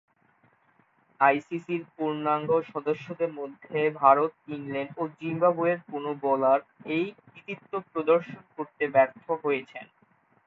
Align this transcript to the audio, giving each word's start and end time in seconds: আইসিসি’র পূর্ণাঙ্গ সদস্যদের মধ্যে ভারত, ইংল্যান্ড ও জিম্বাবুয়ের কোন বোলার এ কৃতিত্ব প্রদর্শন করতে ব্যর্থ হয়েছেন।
আইসিসি’র 1.19 1.83
পূর্ণাঙ্গ 1.95 2.49
সদস্যদের 2.71 3.31
মধ্যে 3.39 3.69
ভারত, 4.01 4.31
ইংল্যান্ড 4.49 4.93
ও 4.97 5.13
জিম্বাবুয়ের 5.17 5.79
কোন 5.89 6.05
বোলার 6.21 6.59
এ 6.91 6.99
কৃতিত্ব 7.27 7.71
প্রদর্শন 7.89 8.41
করতে 8.55 8.83
ব্যর্থ 8.93 9.25
হয়েছেন। 9.43 9.85